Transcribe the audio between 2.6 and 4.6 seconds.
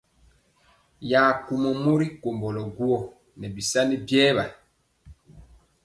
guó nɛ bisani biewa.